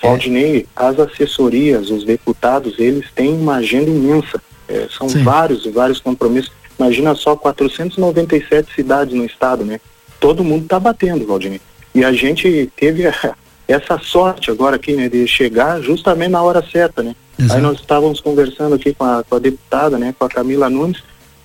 Valdinei, 0.00 0.58
é. 0.58 0.64
as 0.76 0.96
assessorias, 1.00 1.90
os 1.90 2.04
deputados, 2.04 2.78
eles 2.78 3.06
têm 3.16 3.34
uma 3.34 3.56
agenda 3.56 3.90
imensa. 3.90 4.40
É, 4.68 4.86
são 4.96 5.08
Sim. 5.08 5.24
vários 5.24 5.66
e 5.66 5.70
vários 5.70 5.98
compromissos. 5.98 6.52
Imagina 6.78 7.16
só 7.16 7.34
497 7.34 8.72
cidades 8.72 9.12
no 9.12 9.24
estado, 9.24 9.64
né? 9.64 9.80
Todo 10.20 10.44
mundo 10.44 10.62
está 10.62 10.78
batendo, 10.78 11.26
Valdinei. 11.26 11.60
E 11.92 12.04
a 12.04 12.12
gente 12.12 12.70
teve 12.76 13.02
essa 13.66 13.98
sorte 13.98 14.52
agora 14.52 14.76
aqui, 14.76 14.92
né, 14.92 15.08
de 15.08 15.26
chegar 15.26 15.80
justamente 15.80 16.30
na 16.30 16.44
hora 16.44 16.64
certa, 16.64 17.02
né? 17.02 17.16
Exato. 17.36 17.56
Aí 17.56 17.60
nós 17.60 17.80
estávamos 17.80 18.20
conversando 18.20 18.76
aqui 18.76 18.94
com 18.94 19.02
a, 19.02 19.24
com 19.24 19.34
a 19.34 19.40
deputada, 19.40 19.98
né, 19.98 20.14
com 20.16 20.24
a 20.24 20.28
Camila 20.28 20.70
Nunes, 20.70 21.02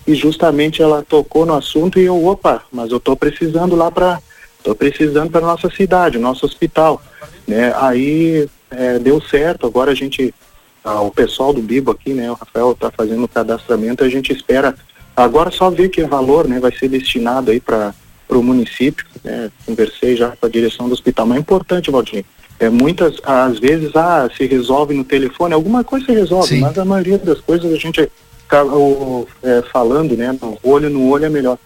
e 0.10 0.16
justamente 0.16 0.82
ela 0.82 1.06
tocou 1.08 1.46
no 1.46 1.54
assunto 1.54 2.00
e 2.00 2.06
eu, 2.06 2.26
opa, 2.26 2.64
mas 2.72 2.90
eu 2.90 2.98
estou 2.98 3.16
precisando 3.16 3.76
lá 3.76 3.92
para, 3.92 4.20
estou 4.58 4.74
precisando 4.74 5.30
para 5.30 5.42
nossa 5.42 5.70
cidade, 5.70 6.18
nosso 6.18 6.48
hospital, 6.48 7.00
né? 7.48 7.72
Aí 7.76 8.50
é, 8.72 8.98
deu 8.98 9.22
certo, 9.22 9.68
agora 9.68 9.92
a 9.92 9.96
gente, 9.96 10.34
ah, 10.84 11.02
o 11.02 11.12
pessoal 11.12 11.54
do 11.54 11.62
Bibo 11.62 11.92
aqui, 11.92 12.12
né, 12.16 12.32
o 12.32 12.34
Rafael 12.34 12.72
está 12.72 12.90
fazendo 12.90 13.24
o 13.24 13.28
cadastramento, 13.28 14.04
a 14.04 14.10
gente 14.10 14.34
espera 14.34 14.76
agora 15.16 15.52
só 15.52 15.70
ver 15.70 15.90
que 15.90 16.04
valor, 16.04 16.48
né, 16.48 16.60
vai 16.60 16.76
ser 16.76 16.88
destinado 16.88 17.52
aí 17.52 17.60
para 17.60 17.94
para 18.28 18.38
o 18.38 18.44
município, 18.44 19.04
né? 19.24 19.50
conversei 19.66 20.16
já 20.16 20.30
com 20.40 20.46
a 20.46 20.50
direção 20.50 20.88
do 20.88 20.94
hospital, 20.94 21.26
mas 21.26 21.38
é 21.38 21.40
importante, 21.40 21.90
Valdir, 21.90 22.24
é, 22.60 22.70
muitas, 22.70 23.16
às 23.24 23.58
vezes, 23.58 23.90
ah, 23.96 24.30
se 24.38 24.46
resolve 24.46 24.94
no 24.94 25.04
telefone, 25.04 25.56
alguma 25.56 25.84
coisa 25.84 26.06
se 26.06 26.12
resolve, 26.12 26.50
Sim. 26.50 26.60
mas 26.60 26.78
a 26.78 26.86
maioria 26.86 27.18
das 27.18 27.42
coisas 27.42 27.74
a 27.74 27.76
gente 27.76 28.08
o, 28.58 29.28
é, 29.44 29.64
falando, 29.72 30.16
né, 30.16 30.36
olho 30.64 30.90
no 30.90 31.08
olho 31.10 31.26
é 31.26 31.30
melhor. 31.30 31.58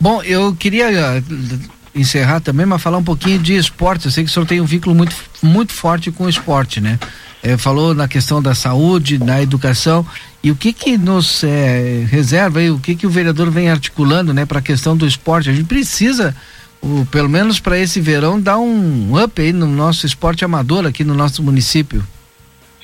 Bom, 0.00 0.22
eu 0.22 0.54
queria 0.54 0.88
uh, 0.88 1.68
encerrar 1.94 2.40
também, 2.40 2.66
mas 2.66 2.80
falar 2.80 2.98
um 2.98 3.04
pouquinho 3.04 3.38
de 3.38 3.56
esporte. 3.56 4.06
Eu 4.06 4.12
sei 4.12 4.24
que 4.24 4.30
o 4.30 4.32
senhor 4.32 4.46
tem 4.46 4.60
um 4.60 4.64
vínculo 4.64 4.94
muito, 4.94 5.14
muito 5.42 5.72
forte 5.72 6.10
com 6.10 6.24
o 6.24 6.28
esporte, 6.28 6.80
né? 6.80 6.98
É, 7.42 7.56
falou 7.56 7.94
na 7.94 8.08
questão 8.08 8.42
da 8.42 8.54
saúde, 8.54 9.18
da 9.18 9.40
educação. 9.40 10.04
E 10.42 10.50
o 10.50 10.56
que 10.56 10.72
que 10.72 10.96
nos 10.96 11.42
é, 11.44 12.04
reserva 12.08 12.60
aí, 12.60 12.70
o 12.70 12.78
que 12.78 12.94
que 12.94 13.06
o 13.06 13.10
vereador 13.10 13.50
vem 13.50 13.70
articulando, 13.70 14.32
né, 14.32 14.44
para 14.44 14.58
a 14.58 14.62
questão 14.62 14.96
do 14.96 15.06
esporte? 15.06 15.50
A 15.50 15.52
gente 15.52 15.66
precisa, 15.66 16.34
o, 16.80 17.04
pelo 17.06 17.28
menos 17.28 17.60
para 17.60 17.78
esse 17.78 18.00
verão, 18.00 18.40
dar 18.40 18.58
um 18.58 19.20
up 19.22 19.40
aí 19.40 19.52
no 19.52 19.66
nosso 19.66 20.06
esporte 20.06 20.44
amador 20.44 20.86
aqui 20.86 21.04
no 21.04 21.14
nosso 21.14 21.42
município. 21.42 22.04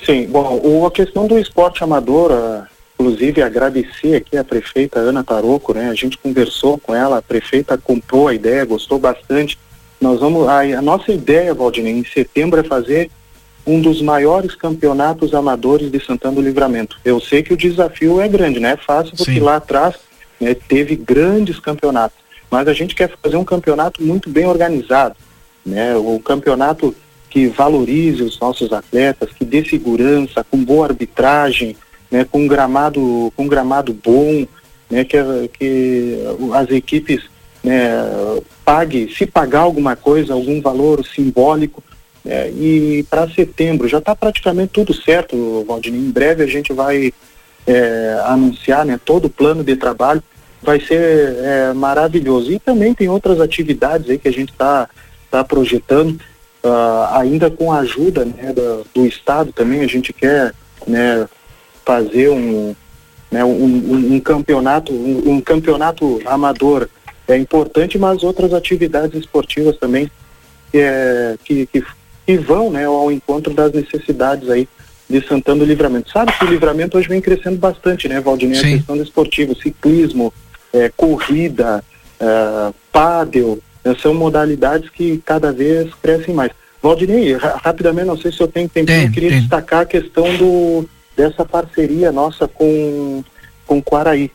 Sim, 0.05 0.27
bom, 0.27 0.59
o, 0.63 0.85
a 0.85 0.91
questão 0.91 1.27
do 1.27 1.37
esporte 1.37 1.83
amador, 1.83 2.31
inclusive 2.97 3.41
agradecer 3.41 4.15
aqui 4.15 4.37
a 4.37 4.43
prefeita 4.43 4.99
Ana 4.99 5.23
Taroco, 5.23 5.73
né? 5.73 5.89
A 5.89 5.93
gente 5.93 6.17
conversou 6.17 6.77
com 6.77 6.95
ela, 6.95 7.17
a 7.17 7.21
prefeita 7.21 7.77
comprou 7.77 8.27
a 8.27 8.33
ideia, 8.33 8.65
gostou 8.65 8.97
bastante. 8.97 9.57
Nós 9.99 10.19
vamos, 10.19 10.47
a, 10.47 10.61
a 10.61 10.81
nossa 10.81 11.11
ideia, 11.11 11.53
Valdinei, 11.53 11.93
em 11.93 12.05
setembro 12.05 12.59
é 12.59 12.63
fazer 12.63 13.09
um 13.65 13.81
dos 13.81 14.01
maiores 14.01 14.55
campeonatos 14.55 15.33
amadores 15.33 15.91
de 15.91 15.99
Santana 15.99 16.35
do 16.35 16.41
Livramento. 16.41 16.99
Eu 17.03 17.19
sei 17.19 17.41
que 17.41 17.53
o 17.53 17.57
desafio 17.57 18.21
é 18.21 18.27
grande, 18.27 18.59
né? 18.59 18.71
É 18.71 18.77
fácil 18.77 19.15
porque 19.15 19.33
Sim. 19.33 19.39
lá 19.39 19.55
atrás 19.55 19.95
né, 20.39 20.53
teve 20.53 20.95
grandes 20.95 21.59
campeonatos, 21.59 22.17
mas 22.49 22.67
a 22.67 22.73
gente 22.73 22.95
quer 22.95 23.11
fazer 23.21 23.37
um 23.37 23.43
campeonato 23.43 24.03
muito 24.03 24.29
bem 24.29 24.45
organizado, 24.45 25.15
né? 25.65 25.95
O 25.95 26.19
campeonato 26.19 26.95
que 27.29 27.47
valorize 27.47 28.23
os 28.23 28.39
nossos 28.39 28.71
atletas, 28.71 29.29
que 29.33 29.43
dê 29.43 29.65
segurança, 29.65 30.45
com 30.49 30.63
boa 30.63 30.87
arbitragem, 30.87 31.75
né? 32.09 32.25
Com 32.29 32.47
gramado, 32.47 33.31
com 33.35 33.47
gramado 33.47 33.93
bom, 33.93 34.45
né? 34.89 35.03
Que, 35.03 35.17
que 35.57 36.17
as 36.53 36.69
equipes 36.71 37.23
né, 37.63 37.91
pague, 38.63 39.13
se 39.15 39.25
pagar 39.25 39.61
alguma 39.61 39.95
coisa, 39.95 40.33
algum 40.33 40.61
valor 40.61 41.05
simbólico, 41.05 41.83
é, 42.25 42.49
e 42.49 43.05
para 43.09 43.29
setembro 43.29 43.87
já 43.87 43.99
está 43.99 44.15
praticamente 44.15 44.73
tudo 44.73 44.93
certo, 44.93 45.63
Valdinei. 45.67 45.99
Em 45.99 46.11
breve 46.11 46.43
a 46.43 46.47
gente 46.47 46.73
vai 46.73 47.13
é, 47.67 48.21
anunciar 48.25 48.85
né, 48.85 48.99
todo 49.03 49.25
o 49.25 49.29
plano 49.29 49.63
de 49.63 49.75
trabalho. 49.75 50.23
Vai 50.61 50.79
ser 50.79 50.99
é, 50.99 51.73
maravilhoso. 51.73 52.51
E 52.51 52.57
também 52.57 52.95
tem 52.95 53.07
outras 53.07 53.39
atividades 53.39 54.09
aí 54.09 54.17
que 54.17 54.27
a 54.27 54.33
gente 54.33 54.51
está 54.51 54.89
tá 55.29 55.43
projetando, 55.43 56.19
uh, 56.63 57.17
ainda 57.17 57.51
com 57.51 57.71
a 57.71 57.79
ajuda 57.79 58.25
né, 58.25 58.53
do, 58.53 58.85
do, 58.93 59.05
Estado 59.05 59.51
também. 59.51 59.81
A 59.81 59.87
gente 59.87 60.11
quer 60.11 60.53
né, 60.87 61.27
fazer 61.85 62.29
um, 62.29 62.75
né, 63.31 63.43
um, 63.45 63.63
um, 63.63 64.15
um 64.15 64.19
campeonato, 64.19 64.91
um, 64.91 65.35
um 65.35 65.41
campeonato 65.41 66.21
amador 66.25 66.89
é 67.27 67.37
importante, 67.37 67.97
mas 67.97 68.23
outras 68.23 68.53
atividades 68.53 69.19
esportivas 69.19 69.77
também 69.77 70.09
é, 70.73 71.35
que, 71.43 71.65
que, 71.67 71.83
que 72.25 72.37
vão 72.37 72.69
né, 72.71 72.85
ao 72.85 73.11
encontro 73.11 73.53
das 73.53 73.71
necessidades 73.71 74.49
aí 74.49 74.67
de 75.09 75.25
Santana 75.27 75.59
do 75.59 75.65
Livramento. 75.65 76.11
Sabe 76.11 76.31
que 76.33 76.45
o 76.45 76.49
Livramento 76.49 76.97
hoje 76.97 77.07
vem 77.07 77.21
crescendo 77.21 77.57
bastante, 77.57 78.07
né, 78.07 78.19
Valdinei? 78.19 78.59
A 78.59 78.77
questão 78.77 78.97
do 78.97 79.03
esportivo, 79.03 79.55
ciclismo, 79.55 80.33
é, 80.73 80.89
corrida, 80.89 81.83
é, 82.19 82.73
pádel, 82.91 83.59
né, 83.83 83.95
são 84.01 84.13
modalidades 84.13 84.89
que 84.89 85.21
cada 85.25 85.51
vez 85.51 85.93
crescem 86.01 86.33
mais. 86.33 86.51
Valdinei, 86.81 87.33
rapidamente, 87.33 88.07
não 88.07 88.17
sei 88.17 88.31
se 88.31 88.41
eu 88.41 88.47
tenho 88.47 88.69
tempo, 88.69 88.87
tem, 88.87 89.05
eu 89.05 89.11
queria 89.11 89.29
tem. 89.29 89.39
destacar 89.39 89.81
a 89.81 89.85
questão 89.85 90.35
do, 90.37 90.87
dessa 91.15 91.45
parceria 91.45 92.11
nossa 92.11 92.47
com, 92.47 93.23
com 93.65 93.81
Quaraí, 93.81 94.31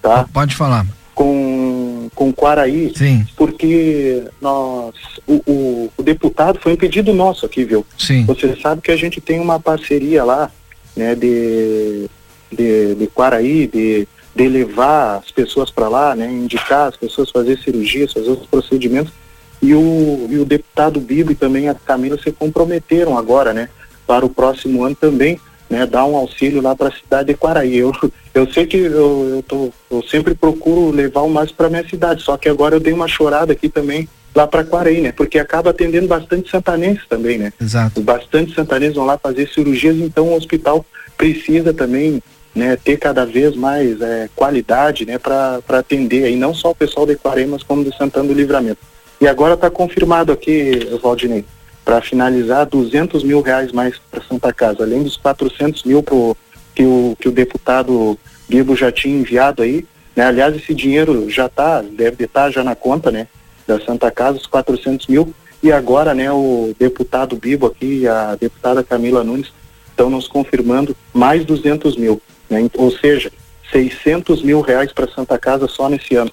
tá? 0.00 0.26
Pode 0.32 0.54
falar. 0.54 0.86
Com 1.14 1.92
com 2.14 2.32
Quaraí, 2.32 2.92
Sim. 2.94 3.26
porque 3.36 4.22
nós, 4.40 4.94
o, 5.26 5.34
o, 5.46 5.92
o, 5.96 6.02
deputado 6.02 6.58
foi 6.60 6.74
um 6.74 6.76
pedido 6.76 7.12
nosso 7.12 7.46
aqui, 7.46 7.64
viu? 7.64 7.86
Sim. 7.98 8.24
Você 8.26 8.56
sabe 8.60 8.82
que 8.82 8.90
a 8.90 8.96
gente 8.96 9.20
tem 9.20 9.40
uma 9.40 9.58
parceria 9.58 10.24
lá, 10.24 10.50
né, 10.96 11.14
de, 11.14 12.08
de, 12.50 12.94
de 12.94 13.06
Quaraí, 13.08 13.66
de, 13.66 14.06
de 14.34 14.48
levar 14.48 15.16
as 15.16 15.30
pessoas 15.30 15.70
para 15.70 15.88
lá, 15.88 16.14
né, 16.14 16.30
indicar 16.30 16.88
as 16.88 16.96
pessoas 16.96 17.30
fazer 17.30 17.58
cirurgias, 17.58 18.12
fazer 18.12 18.30
os 18.30 18.46
procedimentos, 18.46 19.12
e 19.60 19.74
o, 19.74 20.26
e 20.28 20.38
o 20.38 20.44
deputado 20.44 21.00
Bibo 21.00 21.32
e 21.32 21.36
também 21.36 21.68
a 21.68 21.74
Camila 21.74 22.18
se 22.20 22.32
comprometeram 22.32 23.16
agora, 23.16 23.52
né, 23.52 23.68
para 24.06 24.26
o 24.26 24.30
próximo 24.30 24.84
ano 24.84 24.94
também 24.94 25.40
né, 25.72 25.86
dar 25.86 26.04
um 26.04 26.14
auxílio 26.14 26.60
lá 26.60 26.76
para 26.76 26.88
a 26.88 26.92
cidade 26.92 27.28
de 27.28 27.34
Quaraí. 27.34 27.78
Eu, 27.78 27.92
eu 28.34 28.52
sei 28.52 28.66
que 28.66 28.76
eu, 28.76 29.36
eu, 29.36 29.42
tô, 29.48 29.72
eu 29.90 30.02
sempre 30.02 30.34
procuro 30.34 30.90
levar 30.90 31.22
o 31.22 31.30
mais 31.30 31.50
para 31.50 31.70
minha 31.70 31.88
cidade, 31.88 32.22
só 32.22 32.36
que 32.36 32.46
agora 32.46 32.76
eu 32.76 32.80
dei 32.80 32.92
uma 32.92 33.08
chorada 33.08 33.54
aqui 33.54 33.70
também 33.70 34.06
lá 34.34 34.46
para 34.46 34.64
Quaraí, 34.64 35.00
né? 35.00 35.12
Porque 35.12 35.38
acaba 35.38 35.70
atendendo 35.70 36.06
bastante 36.06 36.50
santanenses 36.50 37.06
também, 37.08 37.38
né? 37.38 37.54
Exato. 37.58 38.02
Bastante 38.02 38.54
santanenses 38.54 38.96
vão 38.96 39.06
lá 39.06 39.16
fazer 39.16 39.48
cirurgias, 39.48 39.96
então 39.96 40.28
o 40.28 40.36
hospital 40.36 40.84
precisa 41.16 41.72
também 41.72 42.22
né, 42.54 42.76
ter 42.76 42.98
cada 42.98 43.24
vez 43.24 43.56
mais 43.56 43.98
é, 44.02 44.28
qualidade 44.36 45.06
né, 45.06 45.16
para 45.16 45.62
atender 45.70 46.24
aí 46.24 46.36
não 46.36 46.52
só 46.52 46.72
o 46.72 46.74
pessoal 46.74 47.06
de 47.06 47.16
Quaraí, 47.16 47.46
mas 47.46 47.62
como 47.62 47.82
de 47.82 47.96
Santana 47.96 48.28
do 48.28 48.34
Livramento. 48.34 48.80
E 49.18 49.26
agora 49.26 49.54
está 49.54 49.70
confirmado 49.70 50.32
aqui, 50.32 50.86
Valdinei, 51.02 51.46
para 51.84 52.00
finalizar 52.00 52.66
200 52.66 53.22
mil 53.24 53.40
reais 53.40 53.72
mais 53.72 53.98
para 54.10 54.22
Santa 54.22 54.52
Casa, 54.52 54.82
além 54.82 55.02
dos 55.02 55.16
400 55.16 55.82
mil 55.84 56.02
pro, 56.02 56.36
que, 56.74 56.84
o, 56.84 57.16
que 57.18 57.28
o 57.28 57.32
deputado 57.32 58.18
Bibo 58.48 58.76
já 58.76 58.92
tinha 58.92 59.18
enviado 59.18 59.62
aí. 59.62 59.86
Né? 60.14 60.24
Aliás, 60.24 60.54
esse 60.54 60.74
dinheiro 60.74 61.28
já 61.28 61.46
está, 61.46 61.82
deve 61.82 62.24
estar 62.24 62.50
já 62.50 62.62
na 62.62 62.74
conta 62.74 63.10
né, 63.10 63.26
da 63.66 63.80
Santa 63.80 64.10
Casa, 64.10 64.38
os 64.38 64.46
400 64.46 65.06
mil. 65.06 65.34
E 65.62 65.70
agora 65.70 66.14
né, 66.14 66.30
o 66.30 66.74
deputado 66.78 67.36
Bibo 67.36 67.66
aqui 67.66 68.00
e 68.00 68.08
a 68.08 68.34
deputada 68.34 68.82
Camila 68.82 69.22
Nunes 69.22 69.52
estão 69.90 70.10
nos 70.10 70.26
confirmando 70.26 70.96
mais 71.12 71.44
200 71.44 71.96
mil. 71.96 72.20
Né? 72.50 72.68
Ou 72.74 72.90
seja, 72.90 73.30
600 73.70 74.42
mil 74.42 74.60
reais 74.60 74.92
para 74.92 75.10
Santa 75.10 75.38
Casa 75.38 75.66
só 75.68 75.88
nesse 75.88 76.14
ano. 76.14 76.32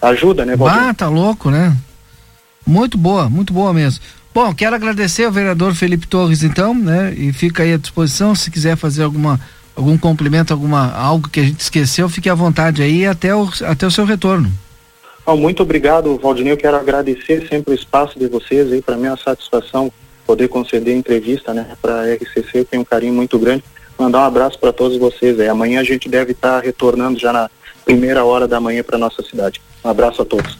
Ajuda, 0.00 0.44
né, 0.44 0.54
Valdir? 0.54 0.78
Ah, 0.78 0.94
tá 0.94 1.08
louco, 1.08 1.50
né? 1.50 1.74
Muito 2.66 2.98
boa, 2.98 3.28
muito 3.28 3.52
boa 3.52 3.72
mesmo. 3.72 4.04
Bom, 4.34 4.52
quero 4.52 4.74
agradecer 4.74 5.24
ao 5.24 5.30
vereador 5.30 5.74
Felipe 5.76 6.08
Torres, 6.08 6.42
então, 6.42 6.74
né? 6.74 7.14
E 7.16 7.32
fica 7.32 7.62
aí 7.62 7.72
à 7.72 7.76
disposição, 7.76 8.34
se 8.34 8.50
quiser 8.50 8.76
fazer 8.76 9.04
alguma 9.04 9.38
algum 9.76 9.96
complemento, 9.96 10.52
alguma 10.52 10.92
algo 10.92 11.28
que 11.28 11.38
a 11.38 11.44
gente 11.44 11.60
esqueceu, 11.60 12.08
fique 12.08 12.28
à 12.28 12.34
vontade 12.34 12.82
aí 12.82 13.06
até 13.06 13.32
o, 13.34 13.48
até 13.64 13.86
o 13.86 13.90
seu 13.92 14.04
retorno. 14.04 14.50
Oh, 15.24 15.36
muito 15.36 15.62
obrigado, 15.62 16.18
Valdinei. 16.18 16.52
Eu 16.52 16.56
quero 16.56 16.76
agradecer 16.76 17.46
sempre 17.48 17.72
o 17.72 17.76
espaço 17.76 18.18
de 18.18 18.26
vocês 18.26 18.72
aí, 18.72 18.82
para 18.82 18.96
mim 18.96 19.06
é 19.06 19.10
uma 19.10 19.16
satisfação 19.16 19.92
poder 20.26 20.48
conceder 20.48 20.96
entrevista, 20.96 21.54
né, 21.54 21.68
para 21.80 22.00
a 22.00 22.14
RCC. 22.14 22.48
Eu 22.54 22.64
tenho 22.64 22.82
um 22.82 22.84
carinho 22.84 23.14
muito 23.14 23.38
grande. 23.38 23.62
Mandar 23.96 24.18
um 24.18 24.24
abraço 24.24 24.58
para 24.58 24.72
todos 24.72 24.98
vocês. 24.98 25.38
Aí. 25.38 25.48
Amanhã 25.48 25.80
a 25.80 25.84
gente 25.84 26.08
deve 26.08 26.32
estar 26.32 26.56
tá 26.56 26.60
retornando 26.60 27.20
já 27.20 27.32
na 27.32 27.48
primeira 27.84 28.24
hora 28.24 28.48
da 28.48 28.58
manhã 28.58 28.82
para 28.82 28.98
nossa 28.98 29.22
cidade. 29.22 29.62
Um 29.84 29.88
abraço 29.88 30.22
a 30.22 30.24
todos. 30.24 30.58